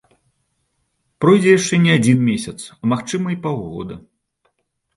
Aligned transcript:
Пройдзе 1.25 1.51
яшчэ 1.59 1.75
не 1.85 1.91
адзін 1.99 2.19
месяц, 2.31 2.55
а, 2.71 2.81
магчыма, 2.97 3.27
і 3.39 3.41
паўгода. 3.47 3.95